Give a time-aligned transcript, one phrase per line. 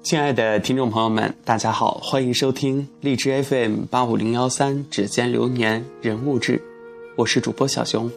[0.00, 6.56] 亲爱的听众朋友们，大家好，欢迎收听荔枝 FM 八五零幺三《指尖流年人物志》，
[7.14, 8.10] 我是主播小熊。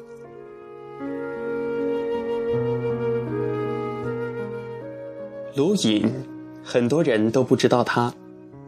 [5.54, 6.10] 卢隐，
[6.64, 8.14] 很多人都不知道她。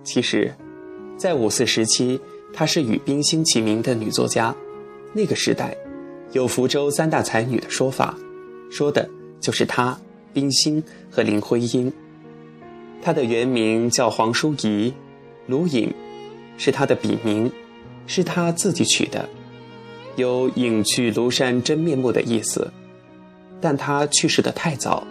[0.04, 0.54] 其实，
[1.16, 2.20] 在五四时期，
[2.52, 4.54] 她是与冰心齐名的女作家。
[5.14, 5.78] 那个时代，
[6.34, 8.18] 有福州三大才女的说法，
[8.72, 9.08] 说的
[9.40, 9.96] 就是她、
[10.34, 11.94] 冰心和林徽因。
[13.04, 14.92] 她的原名叫黄淑仪，
[15.46, 15.94] 卢隐
[16.58, 17.52] 是她的笔名，
[18.08, 19.30] 是她自己取的，
[20.16, 22.74] 有隐去庐山真面目的意思。
[23.62, 25.06] 但她去世的太早，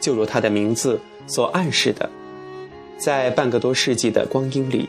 [0.00, 0.98] 就如她的名字
[1.28, 2.10] 所暗示的，
[2.98, 4.88] 在半个多世纪的光阴里，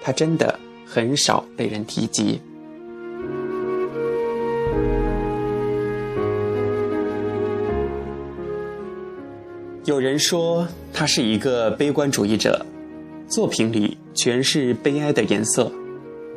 [0.00, 2.40] 她真的很少被人提及。
[9.88, 12.66] 有人说他是一个悲观主义者，
[13.26, 15.72] 作品里全是悲哀的颜色。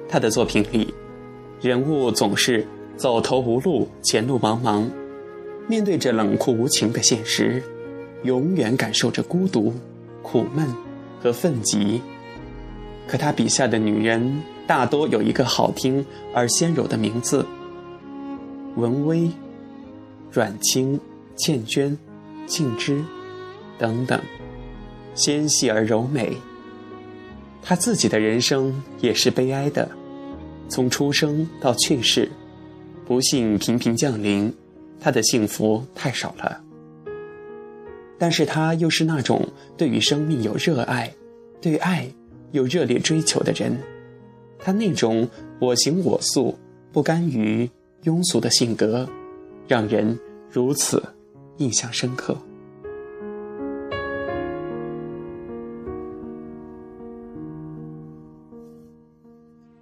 [0.07, 0.93] 他的作品里，
[1.59, 4.85] 人物总是走投无路、前路茫茫，
[5.67, 7.61] 面对着冷酷无情的现实，
[8.23, 9.73] 永远感受着孤独、
[10.21, 10.65] 苦闷
[11.21, 12.01] 和愤激。
[13.05, 17.45] 可他笔下的女人大多有一个好听而纤柔的名字：
[18.77, 19.29] 文薇、
[20.31, 20.97] 阮清、
[21.35, 21.97] 倩娟、
[22.45, 23.03] 静之。
[23.81, 24.21] 等等，
[25.15, 26.37] 纤细而柔美。
[27.63, 29.89] 他自己的人生也是悲哀的，
[30.69, 32.29] 从出生到去世，
[33.07, 34.53] 不幸频频降临，
[34.99, 36.61] 他的幸福太少了。
[38.19, 41.11] 但是他又是那种对于生命有热爱，
[41.59, 42.07] 对爱
[42.51, 43.75] 有热烈追求的人。
[44.59, 45.27] 他那种
[45.59, 46.55] 我行我素、
[46.91, 47.67] 不甘于
[48.03, 49.09] 庸俗的性格，
[49.67, 50.19] 让人
[50.51, 51.01] 如此
[51.57, 52.37] 印象深刻。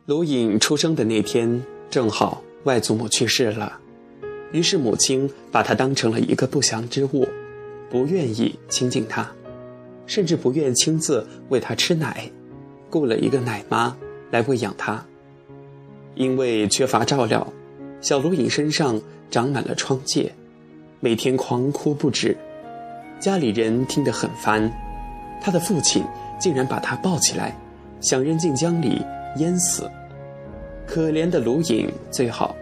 [0.09, 3.78] 卢隐出生的那天，正好外祖母去世了，
[4.52, 7.28] 于是母亲把他当成了一个不祥之物，
[7.92, 9.30] 不愿意亲近他，
[10.08, 12.28] 甚至不愿亲自喂他吃奶，
[12.90, 13.96] 雇了一个奶妈
[14.31, 15.06] 来喂养他。
[16.16, 17.47] 因为缺乏照料，
[18.02, 19.00] 小卢隐身上
[19.30, 20.31] 长满了疮疥，
[21.02, 22.36] 每天狂哭不止，
[23.20, 24.72] 家里人听得很烦，
[25.40, 26.03] 他的父亲
[26.40, 27.56] 竟然把他抱起来，
[28.02, 29.06] 想扔进江里
[29.38, 29.88] 淹死。
[30.92, 32.56] 可怜的卢隐最好，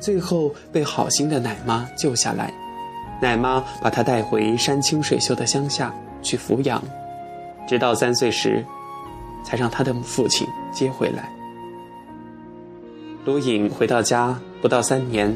[0.00, 2.52] 最后被好心的奶妈救下来，
[3.22, 6.82] 奶妈把他带回山清水秀的乡下去抚养，
[7.68, 8.64] 直到三岁时，
[9.44, 11.32] 才让他的父亲接回来。
[13.24, 15.32] 卢隐回到家不到三年，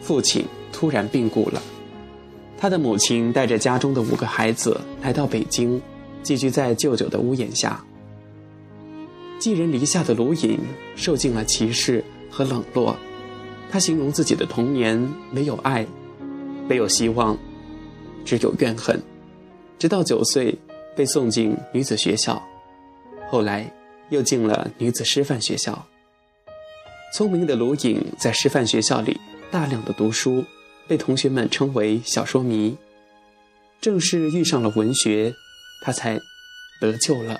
[0.00, 0.42] 父亲
[0.72, 1.60] 突然病故了，
[2.56, 5.78] 他的母亲带着家中的五个孩子来到北京，
[6.22, 7.78] 寄居在舅舅的屋檐下。
[9.38, 10.58] 寄人篱下的卢隐
[10.96, 12.96] 受尽了歧视和冷落，
[13.70, 14.98] 他形容自己的童年
[15.30, 15.86] 没有爱，
[16.68, 17.38] 没有希望，
[18.24, 19.00] 只有怨恨。
[19.78, 20.56] 直到九岁
[20.96, 22.42] 被送进女子学校，
[23.30, 23.70] 后来
[24.08, 25.86] 又进了女子师范学校。
[27.12, 29.20] 聪明的卢隐在师范学校里
[29.50, 30.44] 大量的读书，
[30.88, 32.76] 被同学们称为小说迷。
[33.80, 35.34] 正是遇上了文学，
[35.82, 36.18] 他才
[36.80, 37.38] 得救了。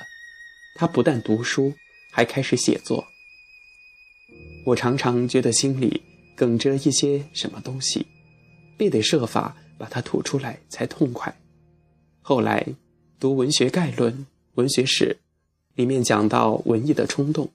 [0.74, 1.72] 他不但读书。
[2.16, 3.06] 还开始写作，
[4.64, 6.00] 我常常觉得心里
[6.34, 8.06] 梗着一些什么东西，
[8.78, 11.38] 必得设法把它吐出来才痛快。
[12.22, 12.66] 后来
[13.20, 14.10] 读《文学概论》
[14.54, 15.18] 《文学史》，
[15.74, 17.50] 里面讲到文艺的冲动，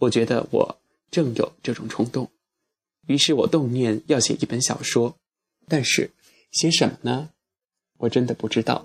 [0.00, 0.78] 我觉得我
[1.10, 2.30] 正有这种冲动，
[3.06, 5.16] 于是我动念要写一本小说，
[5.68, 6.10] 但是
[6.50, 7.30] 写什么呢？
[7.96, 8.84] 我真的不知道。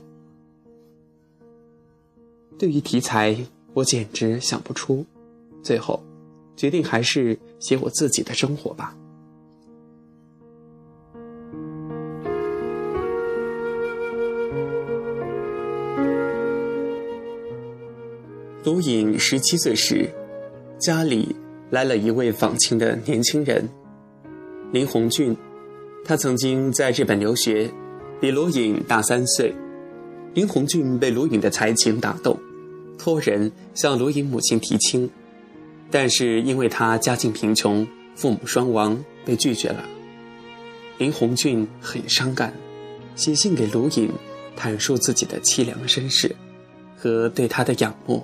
[2.57, 3.35] 对于题材。
[3.73, 5.05] 我简直想不出，
[5.63, 6.03] 最后
[6.55, 8.95] 决定还是写我自己的生活吧。
[18.63, 20.09] 卢隐十七岁时，
[20.79, 21.35] 家里
[21.71, 23.67] 来了一位访亲的年轻人，
[24.71, 25.35] 林鸿俊。
[26.03, 27.71] 他曾经在日本留学，
[28.19, 29.53] 比卢隐大三岁。
[30.33, 32.39] 林鸿俊被卢隐的才情打动。
[33.03, 35.09] 托人向卢隐母亲提亲，
[35.89, 39.83] 但是因为他家境贫穷，父母双亡，被拒绝了。
[40.99, 42.53] 林鸿俊很伤感，
[43.15, 44.11] 写信给卢隐，
[44.55, 46.35] 阐述自己的凄凉身世
[46.95, 48.23] 和对他的仰慕。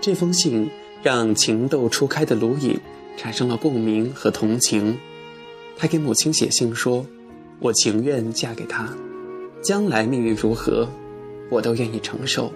[0.00, 0.70] 这封信
[1.02, 2.78] 让情窦初开的卢隐
[3.16, 4.96] 产生了共鸣和同情，
[5.76, 7.04] 他给母亲写信说
[7.58, 8.96] ：“我情愿嫁给他，
[9.60, 10.88] 将来命运如何，
[11.50, 12.52] 我都愿意承受。”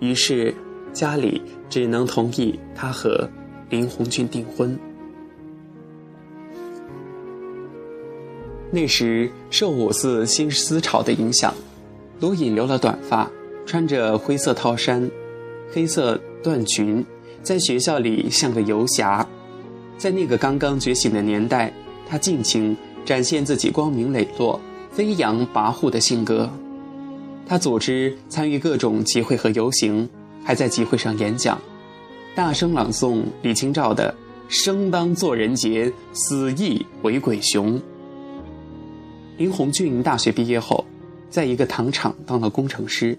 [0.00, 0.54] 于是，
[0.92, 3.28] 家里只能同意他和
[3.68, 4.76] 林红俊订婚。
[8.72, 11.52] 那时受五四新思潮的影响，
[12.20, 13.30] 卢隐留了短发，
[13.66, 15.10] 穿着灰色套衫、
[15.72, 17.04] 黑色缎裙，
[17.42, 19.26] 在学校里像个游侠。
[19.98, 21.72] 在那个刚刚觉醒的年代，
[22.08, 24.58] 他尽情展现自己光明磊落、
[24.90, 26.50] 飞扬跋扈的性格。
[27.46, 30.08] 他组织参与各种集会和游行，
[30.44, 31.60] 还在集会上演讲，
[32.34, 34.14] 大声朗诵李清照的
[34.48, 37.80] “生当作人杰，死亦为鬼雄”。
[39.36, 40.84] 林鸿俊大学毕业后，
[41.28, 43.18] 在一个糖厂当了工程师，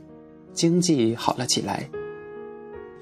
[0.53, 1.89] 经济好了起来。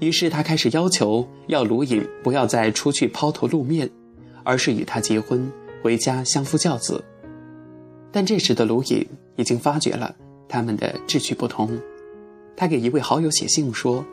[0.00, 3.88] 于是他开始要求要卢隐不要再出去抛头露面，
[4.42, 5.52] 而是与他结婚，
[5.82, 7.04] 回家相夫教子。
[8.10, 9.06] 但这时的卢隐
[9.36, 10.16] 已经发觉了
[10.50, 11.80] 他们的志趣不同，
[12.56, 14.04] 他给一位好友写信说：“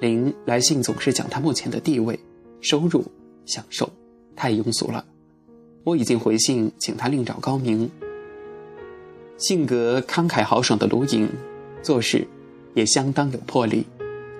[0.00, 2.18] 林来信总是讲他目前的地位、
[2.62, 3.04] 收入、
[3.44, 3.88] 享受，
[4.34, 5.04] 太庸俗了。
[5.84, 7.90] 我已经回信请他另找高明。”
[9.36, 11.28] 性格慷慨豪爽的卢隐，
[11.82, 12.26] 做事
[12.74, 13.84] 也相当有魄力，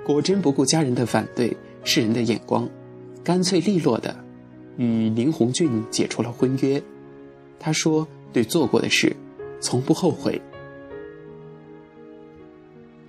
[0.05, 2.67] 果真不顾家人的反对、世人的眼光，
[3.23, 4.17] 干脆利落的
[4.79, 6.83] 与林红俊解除了婚约。
[7.59, 9.15] 他说：“对做过的事，
[9.61, 10.41] 从不后悔。”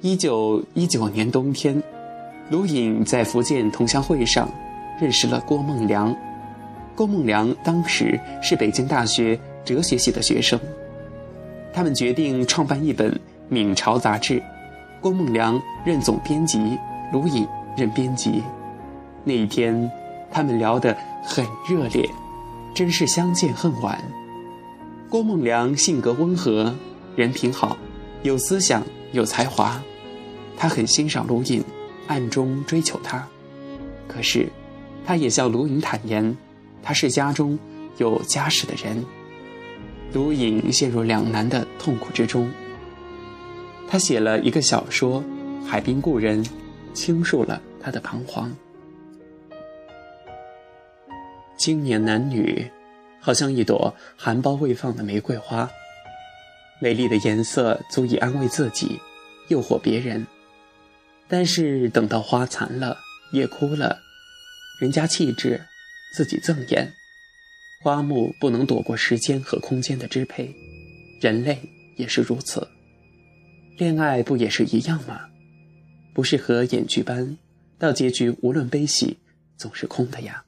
[0.03, 1.79] 一九一九年冬天，
[2.49, 4.49] 卢隐在福建同乡会上
[4.99, 6.15] 认识了郭梦良。
[6.95, 10.59] 郭梦良当时是北京大学哲学系的学生。
[11.71, 13.11] 他们决定创办一本
[13.47, 14.41] 《闽朝》杂志，
[14.99, 16.59] 郭梦良任总编辑，
[17.13, 18.41] 卢隐任编辑。
[19.23, 19.89] 那一天，
[20.31, 22.09] 他们聊得很热烈，
[22.73, 24.01] 真是相见恨晚。
[25.11, 26.75] 郭梦良性格温和，
[27.15, 27.77] 人品好，
[28.23, 29.81] 有思想，有才华。
[30.57, 31.63] 他很欣赏卢隐，
[32.07, 33.27] 暗中追求他。
[34.07, 34.47] 可是，
[35.05, 36.37] 他也向卢隐坦言，
[36.83, 37.57] 他是家中
[37.97, 39.03] 有家室的人。
[40.13, 42.51] 卢隐陷入两难的痛苦之中。
[43.87, 45.23] 他写了一个小说
[45.65, 46.43] 《海滨故人》，
[46.93, 48.53] 倾诉了他的彷徨。
[51.57, 52.69] 青年男女，
[53.19, 55.69] 好像一朵含苞未放的玫瑰花，
[56.83, 58.99] 美丽的颜色足以安慰自己，
[59.49, 60.25] 诱惑别人。
[61.27, 62.97] 但是等到花残了，
[63.33, 63.99] 叶枯了，
[64.79, 65.61] 人家气质，
[66.15, 66.91] 自己赠言。
[67.83, 70.51] 花木不能躲过时间和空间的支配，
[71.21, 71.61] 人类
[71.97, 72.67] 也是如此。
[73.77, 75.29] 恋爱不也是一样吗？
[76.15, 77.37] 不是和演剧般，
[77.77, 79.19] 到结局无论悲喜，
[79.55, 80.43] 总是空的呀。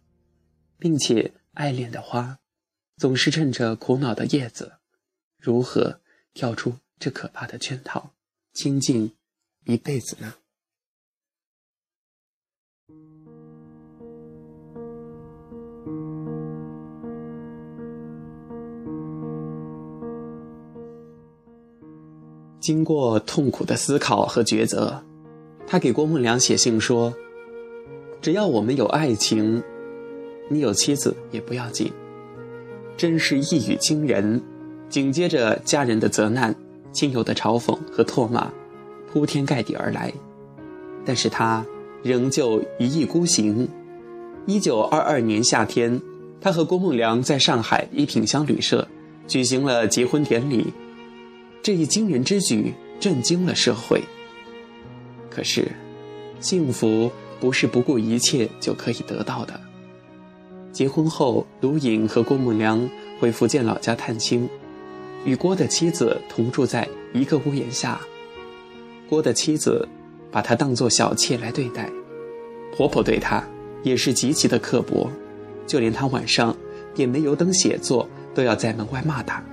[0.80, 2.40] 并且爱恋的花，
[2.98, 4.74] 总是趁着苦恼的叶子，
[5.40, 6.02] 如何
[6.34, 8.12] 跳出这可怕的圈套，
[8.54, 9.12] 清静
[9.66, 10.34] 一辈子呢？
[22.60, 25.04] 经过痛苦的思考和抉择，
[25.68, 27.14] 他给郭梦良写信说
[28.22, 29.62] ：“只要我们有爱情，
[30.50, 31.92] 你有妻子也不要紧。”
[32.96, 34.42] 真是一语惊人。
[34.94, 36.56] 紧接着，家人的责难、
[36.92, 38.48] 亲友的嘲讽和唾骂，
[39.12, 40.14] 铺天盖地而来。
[41.04, 41.66] 但是他
[42.04, 43.68] 仍旧一意孤行。
[44.46, 46.00] 一九二二年夏天，
[46.40, 48.88] 他和郭梦良在上海一品香旅社
[49.28, 50.72] 举行了结婚典礼。
[51.64, 54.00] 这一惊人之举震惊了社会。
[55.28, 55.72] 可是，
[56.40, 59.60] 幸福不是不顾一切就可以得到的。
[60.72, 62.88] 结婚后，卢隐和郭梦良
[63.20, 64.48] 回福建老家探亲，
[65.26, 68.00] 与郭的妻子同住在一个屋檐下。
[69.10, 69.88] 郭的妻子
[70.32, 71.90] 把他当作小妾来对待，
[72.76, 73.44] 婆婆对他
[73.84, 75.10] 也是极其的刻薄，
[75.68, 76.56] 就连他晚上
[76.94, 79.44] 点煤油灯写作，都要在门外骂他。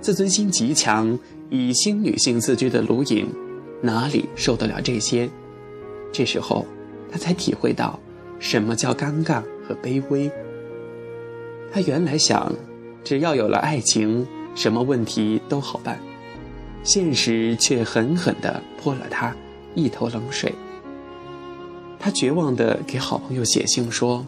[0.00, 3.26] 自尊心极强、以新女性自居的卢隐，
[3.82, 5.28] 哪里受得了这些？
[6.12, 6.66] 这时候，
[7.10, 7.98] 他才体会到
[8.38, 10.30] 什么叫尴尬和卑微。
[11.72, 12.52] 他原来想，
[13.04, 14.26] 只要有了爱情，
[14.60, 15.98] 什么问题都好办。
[16.84, 19.34] 现实却狠狠地泼了他
[19.74, 20.54] 一头冷水。
[21.98, 24.26] 他绝望地给好朋友写信说：“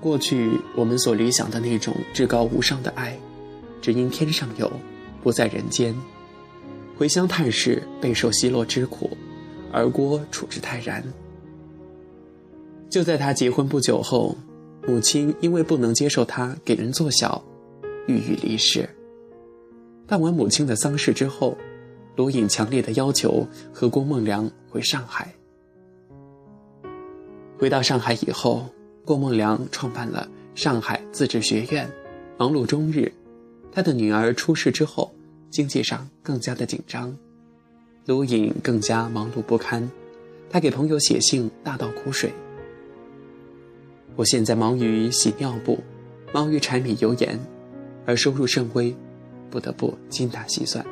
[0.00, 3.18] 过去我们所理想的那种至高无上的爱。”
[3.82, 4.70] 只因天上有，
[5.20, 5.92] 不在人间。
[6.96, 9.16] 回乡探视，备受奚落之苦，
[9.72, 11.02] 而郭处之泰然。
[12.88, 14.36] 就在他结婚不久后，
[14.86, 17.42] 母亲因为不能接受他给人做小，
[18.08, 18.88] 郁郁离世。
[20.08, 21.56] 办完母亲的丧事之后，
[22.16, 25.32] 卢隐强烈的要求和郭梦良回上海。
[27.58, 28.66] 回到上海以后，
[29.04, 31.88] 郭梦良创办了上海自治学院，
[32.36, 33.12] 忙碌终日。
[33.70, 35.14] 他的女儿出事之后，
[35.50, 37.14] 经济上更加的紧张，
[38.06, 39.88] 卢隐更加忙碌不堪。
[40.50, 42.32] 他给朋友写信，大倒苦水。
[44.16, 45.78] 我现在忙于洗尿布，
[46.32, 47.38] 忙于柴米油盐，
[48.08, 48.96] 而收入甚微，
[49.50, 50.82] 不得不精打细算，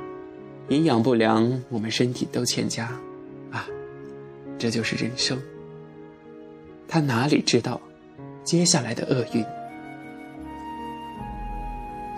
[0.68, 2.90] 营养不良，我们身体都欠佳，
[3.50, 3.66] 啊，
[4.58, 5.40] 这就是人生。
[6.87, 7.80] 他哪里知道，
[8.44, 9.42] 接下来的厄运？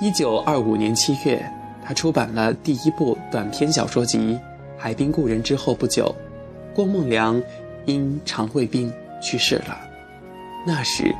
[0.01, 1.49] 一九二五年七月，
[1.85, 4.19] 他出版了第一部短篇小说集
[4.77, 6.13] 《海滨故人》之后不久，
[6.75, 7.41] 郭梦良
[7.87, 9.79] 因肠胃病去世了。
[10.67, 11.15] 那时，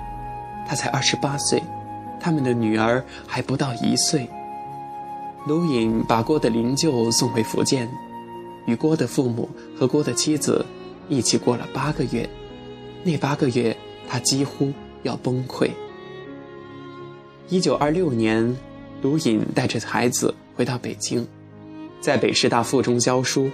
[0.67, 1.63] 他才二十八岁，
[2.21, 4.29] 他们的女儿还不到一岁。
[5.47, 7.89] 卢隐把郭的灵柩送回福建，
[8.67, 9.49] 与郭的父母
[9.79, 10.67] 和郭的妻子
[11.09, 12.29] 一起过了八个月。
[13.05, 13.75] 那八个月，
[14.09, 14.73] 他几乎
[15.05, 15.71] 要崩溃。
[17.49, 18.57] 一九二六年，
[19.01, 21.27] 卢隐带着孩子回到北京，
[22.01, 23.51] 在北师大附中教书，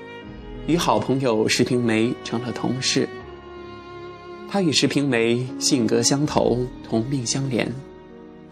[0.67, 3.09] 与好朋友石平梅成了同事。
[4.51, 7.71] 他与石平梅性格相投，同命相连。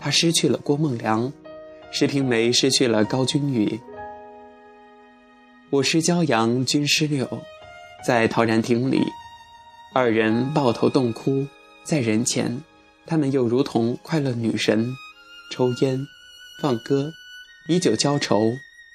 [0.05, 1.33] 他失去了郭梦良，
[1.93, 3.79] 石平梅失去了高君宇。
[5.71, 7.41] 我是骄阳，君失柳，
[8.05, 9.01] 在陶然亭里，
[9.95, 11.47] 二人抱头痛哭。
[11.85, 12.63] 在人前，
[13.07, 14.93] 他们又如同快乐女神，
[15.53, 16.05] 抽烟、
[16.61, 17.13] 放歌，
[17.69, 18.55] 以酒浇愁，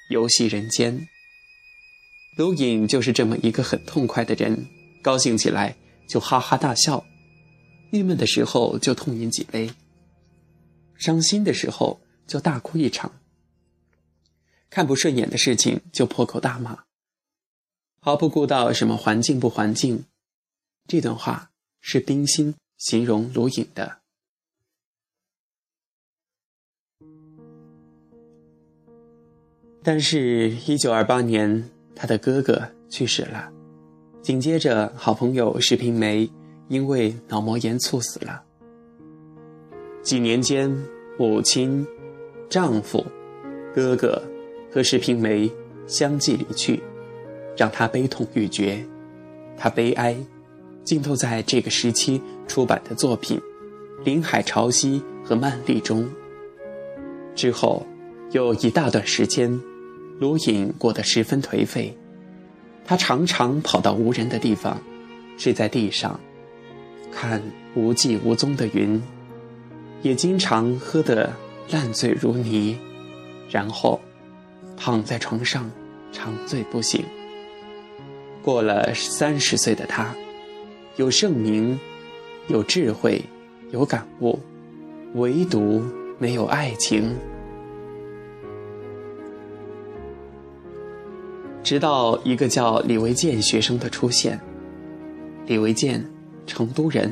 [0.09, 1.07] 游戏人间。
[2.35, 4.67] 卢隐就是这么一个很痛快的人，
[5.01, 5.77] 高兴起来。
[6.05, 7.05] 就哈哈大笑，
[7.91, 9.69] 郁闷的时候就痛饮几杯，
[10.97, 13.13] 伤心的时候就大哭一场，
[14.69, 16.83] 看不顺眼的事情就破口大骂，
[18.01, 20.05] 毫不顾到什么环境不环境。
[20.87, 23.99] 这段话是冰心形容卢隐的。
[29.83, 33.51] 但是，一九二八年，他的哥哥去世了。
[34.21, 36.29] 紧接着，好朋友石平梅
[36.67, 38.43] 因为脑膜炎猝死了。
[40.07, 40.73] 几年间，
[41.17, 41.85] 母亲、
[42.49, 43.05] 丈夫、
[43.75, 44.23] 哥哥
[44.71, 45.51] 和石平梅
[45.85, 46.81] 相继离去，
[47.57, 48.81] 让她悲痛欲绝。
[49.57, 50.15] 她悲哀，
[50.85, 53.37] 浸透在这个时期出版的作品
[54.05, 54.85] 《林海潮汐》
[55.25, 56.09] 和《曼丽》中。
[57.35, 57.85] 之后，
[58.31, 59.59] 有一大段时间，
[60.21, 61.93] 卢隐过得十分颓废。
[62.85, 64.81] 他常常跑到无人的地方，
[65.37, 66.17] 睡在地上，
[67.11, 67.43] 看
[67.75, 69.03] 无迹无踪的云，
[70.01, 71.33] 也经常喝得
[71.69, 72.77] 烂醉如泥，
[73.49, 73.99] 然后
[74.75, 75.69] 躺在床上
[76.11, 77.03] 长醉不醒。
[78.41, 80.15] 过了三十岁的他，
[80.95, 81.79] 有盛名，
[82.47, 83.21] 有智慧，
[83.71, 84.39] 有感悟，
[85.15, 85.83] 唯独
[86.17, 87.13] 没有爱情。
[91.63, 94.39] 直到一个叫李维健学生的出现。
[95.47, 96.09] 李维健，
[96.45, 97.11] 成都人，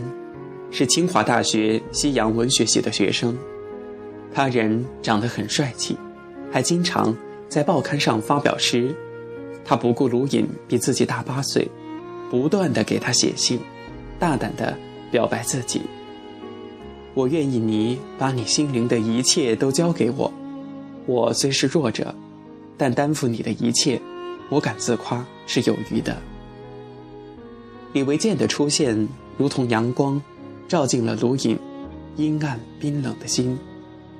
[0.77, 3.33] 是清华大学西洋文学系的学生。
[4.33, 5.95] 他人长得很帅气，
[6.51, 7.15] 还经常
[7.47, 8.93] 在报刊上发表诗。
[9.63, 11.65] 他不顾卢隐比自己大八岁，
[12.29, 13.57] 不断的给他写信，
[14.19, 14.77] 大胆的
[15.09, 15.79] 表白自己。
[17.13, 20.29] 我愿意你把你心灵的一切都交给我，
[21.05, 22.13] 我虽是弱者，
[22.75, 24.01] 但担负你的一切。
[24.49, 26.17] 我敢自夸是有余的。
[27.93, 30.21] 李维健的出现如同阳光，
[30.67, 31.57] 照进了卢隐
[32.15, 33.57] 阴暗冰冷的心，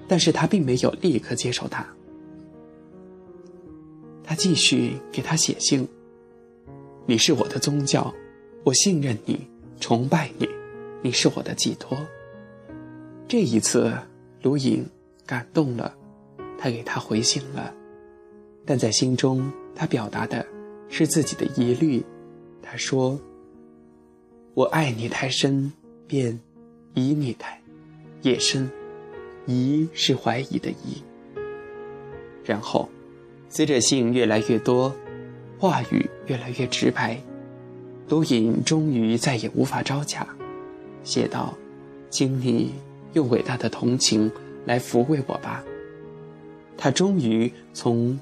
[0.08, 1.86] 但是他并没有立刻接受他。
[4.24, 5.88] 他继续给他写信
[7.06, 8.14] ：“你是我的宗教，
[8.64, 9.48] 我信任你，
[9.80, 10.48] 崇拜你，
[11.02, 11.98] 你是我的寄托。”
[13.28, 13.94] 这一次，
[14.42, 14.86] 卢隐
[15.26, 15.96] 感动了，
[16.58, 17.74] 他给他回信了，
[18.66, 19.52] 但在心中。
[19.78, 20.46] 他表达的
[20.88, 22.02] 是自己的疑虑。
[22.62, 23.20] 他说
[24.56, 25.70] ：“我爱你太深，
[26.08, 26.40] 便
[26.94, 27.60] 疑你太
[28.22, 28.70] 也深。
[29.46, 31.04] 疑是怀疑的疑。”
[32.44, 32.90] 然后，
[33.50, 34.96] 随着信越来越多，
[35.60, 37.20] 话语越来越直白，
[38.10, 40.28] 卢隐终于再也无法招架，
[41.04, 41.54] 写道
[42.10, 42.74] ：“请你
[43.14, 44.32] 用伟大的同情
[44.66, 45.64] 来抚慰我吧。”
[46.78, 48.20] 他终于从。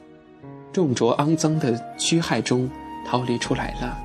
[0.73, 2.67] 重浊肮脏的躯骸中
[3.05, 3.95] 逃离出来了，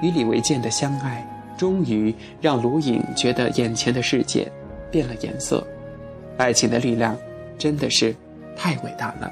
[0.00, 1.26] 与李维建的相爱，
[1.58, 4.50] 终于让卢隐觉得眼前的世界
[4.90, 5.62] 变了颜色。
[6.38, 7.18] 爱情的力量
[7.58, 8.14] 真的是
[8.56, 9.30] 太伟大了。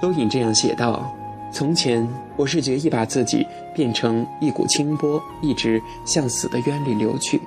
[0.00, 1.12] 都引这样写道
[1.52, 7.40] ：“从前我是决意把自己变成一股清波，一直向死的渊里流去，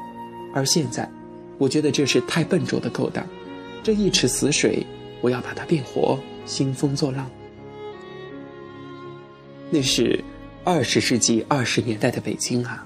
[0.54, 1.10] 而现在，
[1.58, 3.26] 我觉得这是太笨拙的勾当。
[3.84, 4.86] 这一池死水，
[5.22, 7.30] 我要把它变活，兴风作浪。”
[9.72, 10.24] 那是
[10.66, 12.86] 二十世纪二十年代的北京啊，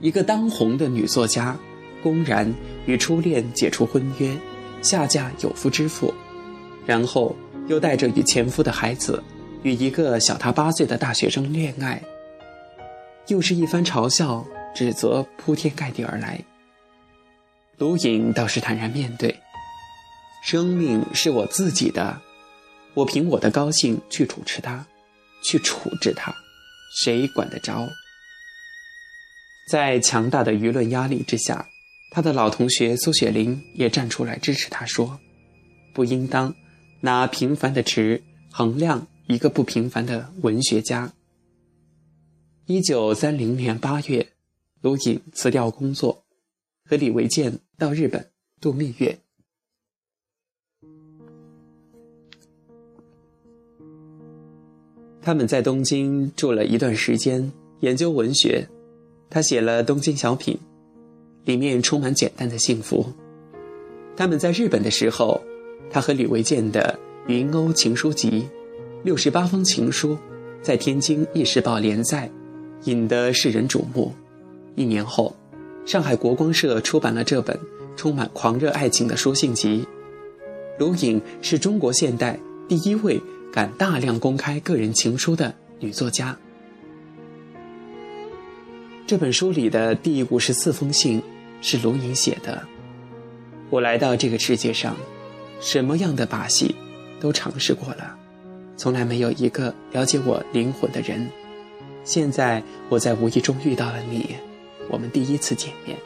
[0.00, 1.56] 一个当红的女作家，
[2.02, 2.52] 公然
[2.86, 4.34] 与初恋解除婚约，
[4.80, 6.12] 下嫁有夫之妇，
[6.84, 7.36] 然后。
[7.68, 9.22] 又带着与前夫的孩子，
[9.62, 12.02] 与一个小他八岁的大学生恋爱，
[13.28, 16.40] 又是一番嘲笑、指责铺天盖地而来。
[17.78, 19.38] 卢颖倒是坦然面对
[20.42, 22.20] ：“生命是我自己的，
[22.94, 24.84] 我凭我的高兴去处置它，
[25.44, 26.34] 去处置它，
[26.94, 27.88] 谁管得着？”
[29.70, 31.68] 在强大的舆论压力之下，
[32.10, 35.20] 他的老同学苏雪玲也站出来支持他，说
[35.94, 36.54] ：“不应当。”
[37.04, 38.22] 拿平凡的值
[38.52, 41.12] 衡量一个不平凡的文学家。
[42.66, 44.34] 一九三零年八月，
[44.80, 46.24] 卢隐辞掉工作，
[46.88, 48.30] 和李维建到日本
[48.60, 49.18] 度蜜月。
[55.22, 58.68] 他们在东京住了一段时间，研究文学。
[59.30, 60.54] 他写了《东京小品》，
[61.46, 63.06] 里面充满简单的幸福。
[64.16, 65.40] 他们在日本的时候。
[65.94, 66.98] 他和李维建的
[67.30, 68.30] 《云鸥情书集》，
[69.02, 70.16] 六十八封情书，
[70.62, 72.30] 在天津《译时报》连载，
[72.84, 74.10] 引得世人瞩目。
[74.74, 75.36] 一年后，
[75.84, 77.60] 上海国光社出版了这本
[77.94, 79.86] 充满狂热爱情的书信集。
[80.78, 83.20] 卢颖是中国现代第一位
[83.52, 86.36] 敢大量公开个人情书的女作家。
[89.06, 91.22] 这本书里的第五十四封信
[91.60, 92.66] 是卢颖写的。
[93.68, 94.96] 我来到这个世界上。
[95.60, 96.74] 什么样的把戏，
[97.20, 98.18] 都尝试过了，
[98.76, 101.30] 从来没有一个了解我灵魂的人。
[102.02, 104.34] 现在我在无意中遇到了你，
[104.90, 105.96] 我们第一次见面，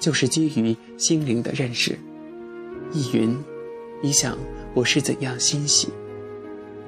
[0.00, 1.96] 就是基于心灵的认识。
[2.92, 3.38] 易云，
[4.02, 4.36] 你想
[4.74, 5.86] 我是怎样欣喜？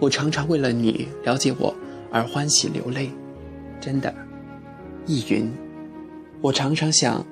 [0.00, 1.74] 我常常为了你了解我
[2.10, 3.10] 而欢喜流泪，
[3.80, 4.14] 真的。
[5.06, 5.50] 易云，
[6.40, 7.24] 我常常想，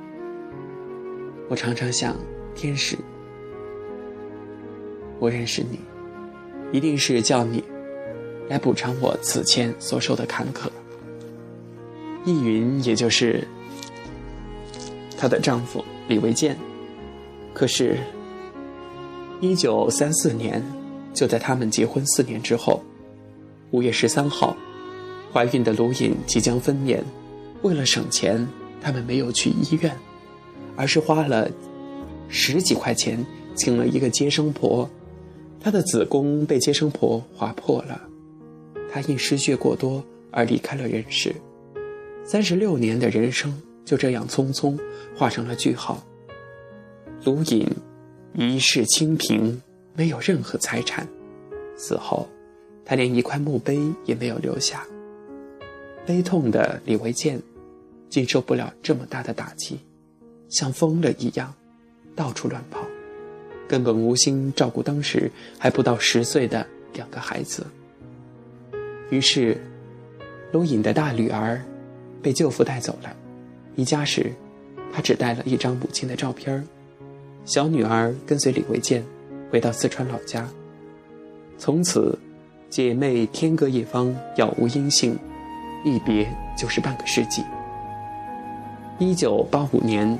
[1.48, 2.16] 我常常想
[2.54, 2.96] 天使。
[5.18, 5.78] 我认识你，
[6.72, 7.62] 一定是叫你
[8.48, 10.68] 来补偿我此前所受的坎坷。
[12.24, 13.46] 易云，也就是
[15.16, 16.56] 她的丈夫李维健。
[17.54, 17.96] 可是，
[19.40, 20.62] 一九三四年，
[21.16, 22.82] 就在他们结婚四年之后，
[23.70, 24.54] 五月十三号，
[25.32, 27.00] 怀孕的卢颖即将分娩。
[27.62, 28.46] 为了省钱，
[28.82, 29.96] 他们没有去医院，
[30.76, 31.50] 而是花了
[32.28, 33.24] 十几块钱
[33.54, 34.88] 请了一个接生婆。
[35.58, 37.98] 她的子宫被接生婆划破了，
[38.92, 41.34] 她因失血过多而离开了人世。
[42.24, 44.78] 三十六年的人生就这样匆匆
[45.16, 46.04] 画上了句号。
[47.24, 47.66] 卢隐
[48.34, 49.62] 一世清贫，
[49.96, 51.08] 没有任何财产，
[51.76, 52.28] 死后
[52.84, 54.86] 他连一块墓碑也没有留下。
[56.04, 57.40] 悲痛的李维健
[58.08, 59.80] 经受不了这么大的打击，
[60.48, 61.52] 像疯了一样
[62.14, 62.86] 到处乱跑。
[63.66, 65.28] 根本无心照顾当时
[65.58, 67.66] 还不到十岁的两个孩子。
[69.10, 69.60] 于是，
[70.52, 71.60] 卢隐的大女儿
[72.22, 73.16] 被舅父带走了。
[73.74, 74.32] 离家时，
[74.92, 76.64] 他只带了一张母亲的照片
[77.44, 79.04] 小女儿跟随李维健
[79.50, 80.48] 回到四川老家。
[81.58, 82.18] 从此，
[82.68, 85.18] 姐妹天各一方，杳无音信，
[85.84, 87.42] 一别就是半个世纪。
[88.98, 90.18] 一九八五年，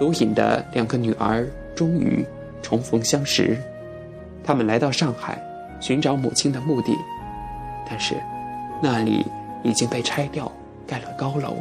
[0.00, 2.24] 卢隐的两个女儿终于。
[2.62, 3.56] 重逢相识，
[4.42, 5.40] 他们来到上海
[5.80, 6.96] 寻找母亲的墓地，
[7.88, 8.16] 但是
[8.82, 9.24] 那里
[9.62, 10.50] 已经被拆掉，
[10.84, 11.58] 盖了高楼。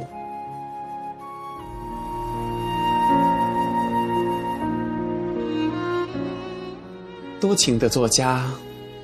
[7.39, 8.50] 多情的作家，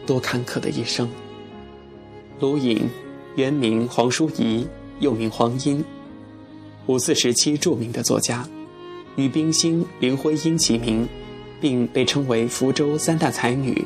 [0.06, 1.10] 多坎坷的一生。
[2.40, 2.90] 卢隐，
[3.36, 4.68] 原名黄淑仪，
[5.00, 5.84] 又名黄英，
[6.88, 8.48] 五四时期著名的作家，
[9.16, 11.08] 与冰心、林徽因齐名。
[11.62, 13.86] 并被称为福州三大才女。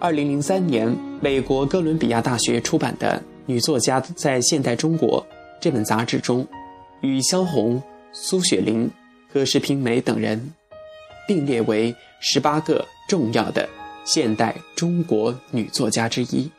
[0.00, 5.24] 二零零三年，美国哥伦比亚大学出版的《女作家在现代中国》
[5.60, 6.44] 这本杂志中，
[7.00, 7.80] 与萧红、
[8.10, 8.90] 苏雪玲
[9.32, 10.52] 和石平梅等人
[11.26, 13.68] 并列为十八个重要的
[14.04, 16.50] 现代中国女作家之一。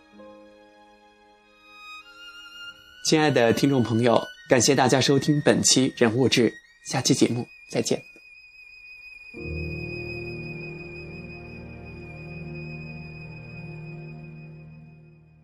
[3.10, 6.54] 亲爱的听众朋友感谢大家收听本期人物志
[6.92, 9.77] 下期节目再见。